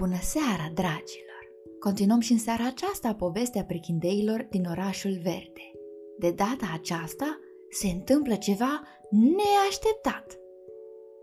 [0.00, 1.44] Bună seara, dragilor!
[1.80, 5.70] Continuăm și în seara aceasta povestea prichindeilor din orașul verde.
[6.18, 7.38] De data aceasta
[7.70, 10.38] se întâmplă ceva neașteptat.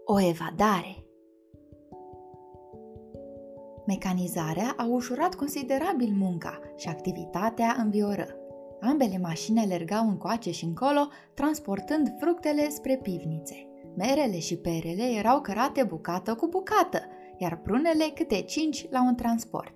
[0.06, 1.06] O evadare.
[3.88, 8.28] Mecanizarea a ușurat considerabil munca și activitatea învioră.
[8.82, 13.68] Ambele mașini alergau încoace și încolo, transportând fructele spre pivnițe.
[13.96, 17.00] Merele și perele erau cărate bucată cu bucată,
[17.38, 19.76] iar prunele câte cinci la un transport.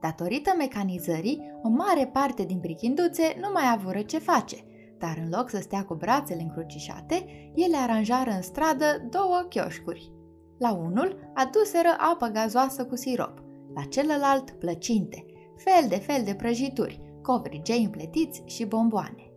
[0.00, 4.56] Datorită mecanizării, o mare parte din prichinduțe nu mai avură ce face,
[4.98, 7.24] dar în loc să stea cu brațele încrucișate,
[7.54, 10.12] ele aranjară în stradă două chioșcuri.
[10.58, 13.42] La unul aduseră apă gazoasă cu sirop,
[13.74, 15.24] la celălalt plăcinte,
[15.56, 19.32] fel de fel de prăjituri, covrigei împletiți și bomboane.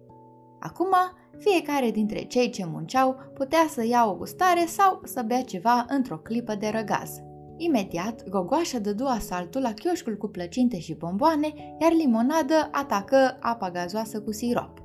[0.59, 0.93] Acum,
[1.37, 6.17] fiecare dintre cei ce munceau putea să ia o gustare sau să bea ceva într-o
[6.17, 7.21] clipă de răgaz.
[7.57, 14.21] Imediat, Gogoașa dădu asaltul la chioșcul cu plăcinte și bomboane, iar limonadă atacă apa gazoasă
[14.21, 14.81] cu sirop.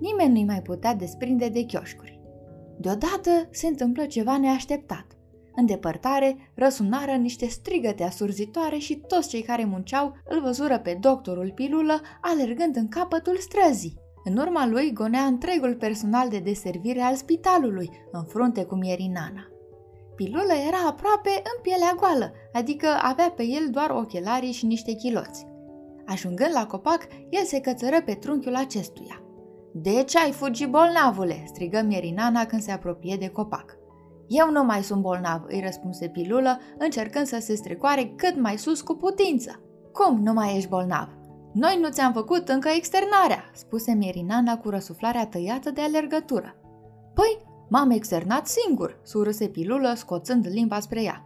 [0.00, 2.20] Nimeni nu-i mai putea desprinde de chioșcuri.
[2.78, 5.06] Deodată se întâmplă ceva neașteptat.
[5.54, 11.52] În depărtare răsunară niște strigăte asurzitoare și toți cei care munceau îl văzură pe doctorul
[11.54, 14.00] Pilulă alergând în capătul străzii.
[14.24, 19.51] În urma lui gonea întregul personal de deservire al spitalului, în frunte cu Mierinana.
[20.16, 25.46] Pilulă era aproape în pielea goală, adică avea pe el doar ochelarii și niște chiloți.
[26.06, 29.22] Ajungând la copac, el se cățără pe trunchiul acestuia.
[29.72, 33.76] De ce ai fugit bolnavule?" strigă Mierinana când se apropie de copac.
[34.28, 38.80] Eu nu mai sunt bolnav, îi răspunse Pilulă, încercând să se strecoare cât mai sus
[38.80, 39.60] cu putință.
[39.92, 41.08] Cum nu mai ești bolnav?
[41.52, 46.56] Noi nu ți-am făcut încă externarea, spuse Mierinana cu răsuflarea tăiată de alergătură.
[47.14, 47.38] Păi,
[47.72, 51.24] M-am externat singur, surâse pilulă, scoțând limba spre ea.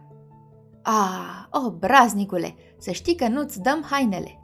[0.81, 4.39] Ah, o, oh, braznicule, să știi că nu-ți dăm hainele.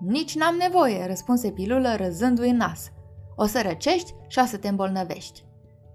[0.00, 2.90] Nici n-am nevoie, răspunse pilulă răzându-i în nas.
[3.36, 5.44] O să răcești și o să te îmbolnăvești.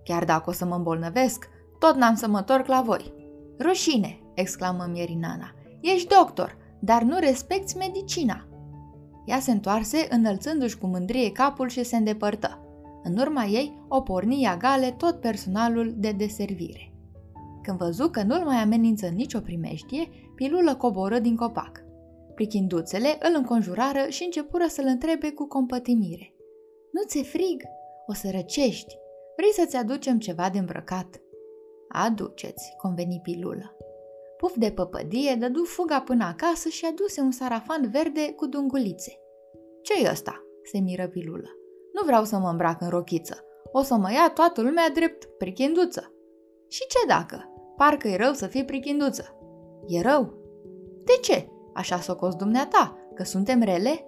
[0.04, 1.50] Chiar dacă o să mă îmbolnăvesc,
[1.80, 3.14] tot n-am să mă torc la voi.
[3.60, 5.54] Rușine, exclamă Mierinana.
[5.82, 8.48] Ești doctor, dar nu respecti medicina.
[9.26, 12.62] Ea se întoarse, înălțându-și cu mândrie capul și se îndepărtă.
[13.04, 16.92] În urma ei o porni Iagale tot personalul de deservire.
[17.62, 21.86] Când văzu că nu-l mai amenință nicio primejdie, pilulă coboră din copac.
[22.36, 26.34] Prichinduțele îl înconjurară și începură să-l întrebe cu compătimire.
[26.92, 27.64] Nu ți-e frig?
[28.08, 28.96] O să răcești.
[29.36, 31.22] Vrei să-ți aducem ceva de îmbrăcat?"
[31.90, 33.76] Aduceți, conveni pilulă.
[34.38, 39.20] Puf de păpădie dădu fuga până acasă și aduse un sarafan verde cu dungulițe.
[39.82, 41.57] Ce-i ăsta?" se miră pilulă.
[41.98, 43.44] Nu vreau să mă îmbrac în rochiță.
[43.72, 46.12] O să mă ia toată lumea drept prichinduță.
[46.68, 47.52] Și ce dacă?
[47.76, 49.38] Parcă e rău să fii prichinduță.
[49.88, 50.34] E rău?
[51.04, 51.48] De ce?
[51.74, 54.06] Așa s-o dumneata, că suntem rele?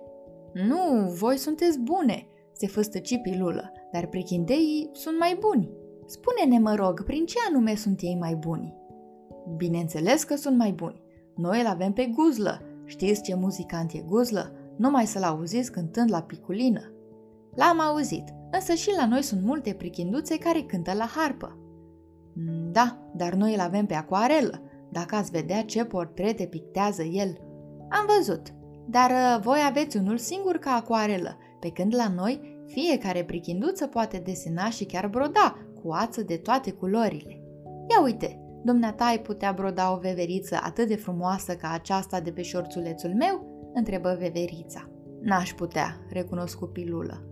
[0.54, 5.72] Nu, voi sunteți bune, se făstăci pilulă, dar prichindeii sunt mai buni.
[6.06, 8.76] Spune-ne, mă rog, prin ce anume sunt ei mai buni?
[9.56, 11.02] Bineînțeles că sunt mai buni.
[11.36, 12.62] Noi îl avem pe guzlă.
[12.86, 14.52] Știți ce muzicant e guzlă?
[14.76, 16.94] Numai să-l auziți cântând la piculină.
[17.56, 21.58] L-am auzit, însă și la noi sunt multe prichinduțe care cântă la harpă.
[22.34, 24.62] Mm, da, dar noi îl avem pe acuarelă.
[24.92, 27.38] Dacă ați vedea ce portrete pictează el.
[27.90, 28.48] Am văzut,
[28.88, 34.18] dar uh, voi aveți unul singur ca acuarelă, pe când la noi fiecare prichinduță poate
[34.18, 37.42] desena și chiar broda cu ață de toate culorile.
[37.90, 42.42] Ia uite, dumneata ai putea broda o veveriță atât de frumoasă ca aceasta de pe
[42.42, 43.58] șorțulețul meu?
[43.74, 44.90] întrebă veverița.
[45.22, 47.24] N-aș putea, recunosc pilulă.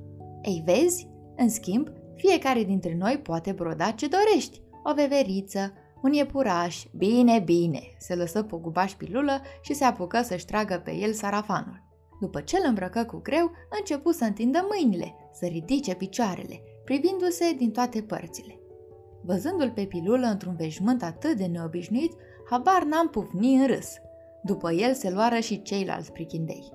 [0.42, 1.08] Ei vezi?
[1.36, 4.62] În schimb, fiecare dintre noi poate broda ce dorești.
[4.84, 10.82] O veveriță, un iepuraș, bine, bine, se lăsă pogubaș șpilulă și se apucă să-și tragă
[10.84, 11.84] pe el sarafanul.
[12.20, 17.72] După ce îl îmbrăcă cu greu, începu să întindă mâinile, să ridice picioarele, privindu-se din
[17.72, 18.60] toate părțile.
[19.24, 22.14] Văzându-l pe pilulă într-un veșmânt atât de neobișnuit,
[22.50, 23.96] habar n-am pufni în râs.
[24.44, 26.72] După el se luară și ceilalți prichindei.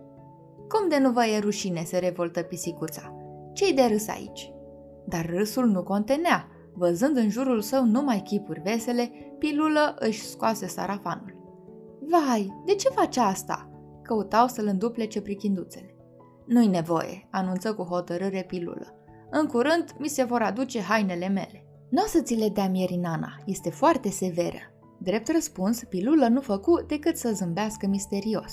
[0.69, 3.22] Cum de nu vă e rușine, se revoltă pisicuța.
[3.53, 4.53] Ce-i de râs aici?
[5.07, 6.47] Dar râsul nu contenea.
[6.75, 11.41] Văzând în jurul său numai chipuri vesele, pilulă își scoase sarafanul.
[12.01, 13.67] Vai, de ce face asta?"
[14.03, 15.97] Căutau să-l înduplece prichinduțele.
[16.47, 18.95] Nu-i nevoie," anunță cu hotărâre pilulă.
[19.31, 21.67] În curând mi se vor aduce hainele mele.
[21.89, 24.59] Nu o să ți le dea Mierinana, este foarte severă.
[24.99, 28.53] Drept răspuns, pilulă nu făcu decât să zâmbească misterios.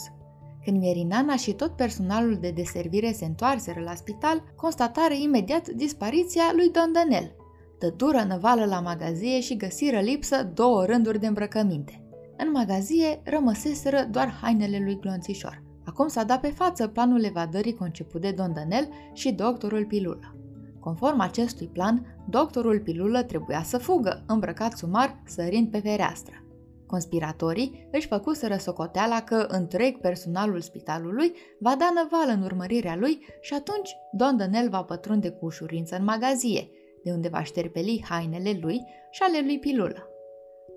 [0.63, 6.69] Când Mierinana și tot personalul de deservire se întoarseră la spital, constatară imediat dispariția lui
[6.71, 7.35] Don Dănel.
[7.79, 12.03] Dădură năvală la magazie și găsiră lipsă două rânduri de îmbrăcăminte.
[12.37, 15.63] În magazie rămăseseră doar hainele lui Glonțișor.
[15.85, 20.35] Acum s-a dat pe față planul evadării conceput de Don Dănel și doctorul Pilulă.
[20.79, 26.43] Conform acestui plan, doctorul Pilulă trebuia să fugă, îmbrăcat sumar, sărind pe fereastră.
[26.89, 33.53] Conspiratorii își făcuseră socoteala că întreg personalul spitalului va da năvală în urmărirea lui și
[33.53, 36.69] atunci Don Dănel va pătrunde cu ușurință în magazie,
[37.03, 38.81] de unde va șterpeli hainele lui
[39.11, 40.07] și ale lui Pilulă.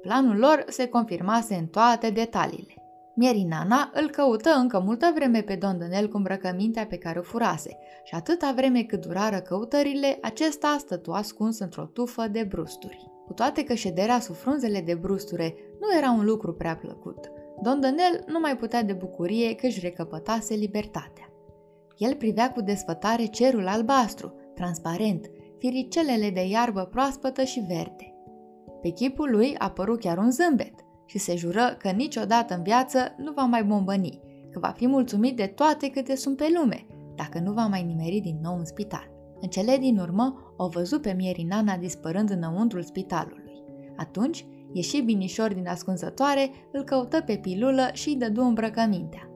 [0.03, 2.75] Planul lor se confirmase în toate detaliile.
[3.15, 7.76] Mierinana îl căută încă multă vreme pe Don Dănel cu îmbrăcămintea pe care o furase
[8.05, 13.12] și atâta vreme cât durară căutările, acesta stătu ascuns într-o tufă de brusturi.
[13.27, 17.31] Cu toate că șederea sub frunzele de brusture nu era un lucru prea plăcut,
[17.63, 21.33] Don Dănel nu mai putea de bucurie că își recăpătase libertatea.
[21.97, 28.15] El privea cu desfătare cerul albastru, transparent, firicelele de iarbă proaspătă și verde.
[28.83, 30.75] Pe chipul lui apăru chiar un zâmbet
[31.07, 34.21] și se jură că niciodată în viață nu va mai bombăni,
[34.51, 36.87] că va fi mulțumit de toate câte sunt pe lume,
[37.17, 39.12] dacă nu va mai nimeri din nou în spital.
[39.43, 43.53] În cele din urmă, o văzut pe Mierinana dispărând înăuntrul spitalului.
[43.97, 49.27] Atunci, ieși binișor din ascunzătoare, îl căută pe pilulă și îi dădu îmbrăcămintea.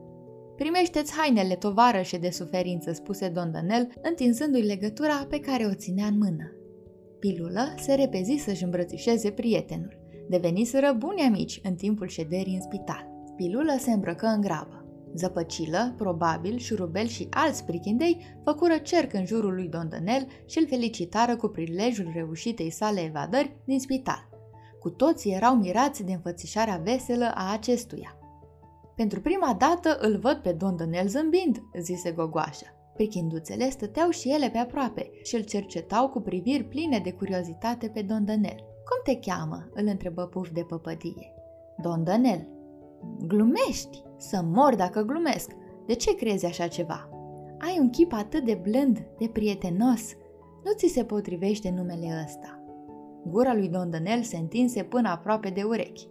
[0.56, 6.19] Primește-ți hainele, tovarășe de suferință, spuse Don Dănel, întinzându-i legătura pe care o ținea în
[6.19, 6.53] mână.
[7.19, 9.99] Pilulă se repezi să-și îmbrățișeze prietenul.
[10.29, 13.08] Deveniseră buni amici în timpul șederii în spital.
[13.37, 14.75] Pilulă se îmbrăcă în grabă.
[15.17, 20.67] Zăpăcilă, probabil, șurubel și alți prichindei făcură cerc în jurul lui Don Dănel și îl
[20.67, 24.29] felicitară cu prilejul reușitei sale evadări din spital.
[24.81, 28.19] Cu toții erau mirați de înfățișarea veselă a acestuia.
[28.97, 32.67] Pentru prima dată îl văd pe Don Dănel zâmbind, zise gogoașa.
[32.95, 38.03] Prichinduțele stăteau și ele pe aproape și îl cercetau cu priviri pline de curiozitate pe
[38.03, 38.57] Don Dănel.
[38.57, 41.33] Cum te cheamă?" îl întrebă Puf de păpădie.
[41.83, 42.49] Don Dănel.
[43.27, 44.06] Glumești?
[44.17, 45.51] Să mor dacă glumesc.
[45.87, 47.09] De ce crezi așa ceva?
[47.59, 50.15] Ai un chip atât de blând, de prietenos.
[50.65, 52.61] Nu ți se potrivește numele ăsta.
[53.27, 56.09] Gura lui Don Dănel se întinse până aproape de urechi.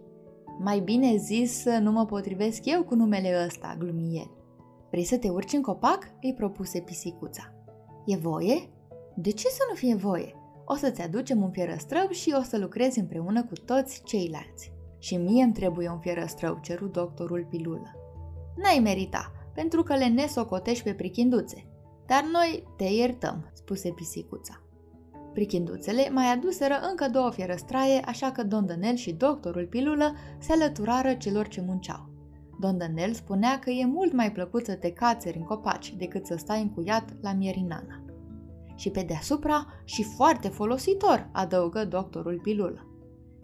[0.58, 4.30] Mai bine zis să nu mă potrivesc eu cu numele ăsta, glumi el.
[4.90, 6.10] Vrei să te urci în copac?
[6.22, 7.54] îi propuse pisicuța.
[8.06, 8.70] E voie?
[9.14, 10.34] De ce să nu fie voie?
[10.64, 14.72] O să-ți aducem un fierăstrău și o să lucrezi împreună cu toți ceilalți.
[15.06, 17.90] Și mie îmi trebuie un fierăstrău, ceru doctorul Pilulă.
[18.56, 21.66] N-ai merita, pentru că le nesocotești pe prichinduțe.
[22.06, 24.62] Dar noi te iertăm, spuse pisicuța.
[25.32, 31.14] Prichinduțele mai aduseră încă două fierăstraie, așa că Don Dănel și doctorul Pilulă se alăturară
[31.14, 32.08] celor ce munceau.
[32.60, 36.36] Don Dănel spunea că e mult mai plăcut să te cațeri în copaci decât să
[36.36, 38.04] stai încuiat la mierinana.
[38.76, 42.90] Și pe deasupra și foarte folositor, adăugă doctorul Pilulă.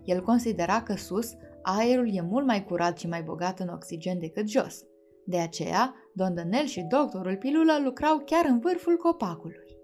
[0.05, 4.49] El considera că sus aerul e mult mai curat și mai bogat în oxigen decât
[4.49, 4.85] jos.
[5.25, 9.81] De aceea, Don Dănel și doctorul Pilulă lucrau chiar în vârful copacului.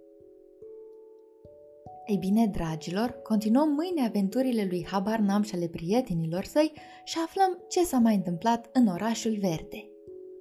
[2.06, 6.72] Ei bine, dragilor, continuăm mâine aventurile lui Habarnam și ale prietenilor săi
[7.04, 9.88] și aflăm ce s-a mai întâmplat în orașul verde.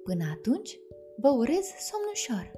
[0.04, 0.78] Până atunci,
[1.16, 2.57] vă urez somn ușor!